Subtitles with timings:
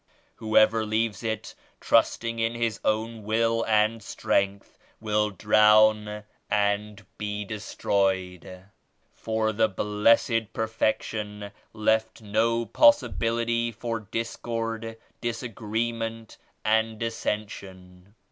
[0.37, 7.45] Whoever leaves it trusting in his own will and strength will drown 49 and be
[7.45, 8.65] destroyed.
[9.13, 18.15] For the Blessed Perfection left no possibility for discord, disagreement and dissension.